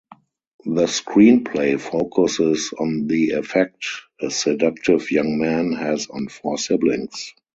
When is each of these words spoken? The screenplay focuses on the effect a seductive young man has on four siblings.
The 0.65 0.85
screenplay 0.85 1.79
focuses 1.79 2.73
on 2.75 3.05
the 3.05 3.33
effect 3.33 3.85
a 4.19 4.31
seductive 4.31 5.11
young 5.11 5.37
man 5.37 5.73
has 5.73 6.07
on 6.07 6.27
four 6.27 6.57
siblings. 6.57 7.33